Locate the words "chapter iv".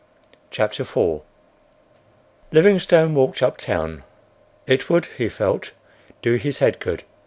0.49-1.21